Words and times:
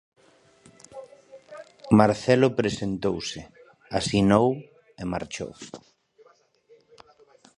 Marcelo 1.99 2.47
presentouse, 2.59 3.41
asinou 3.99 4.47
e 5.01 5.03
marchou. 5.13 5.51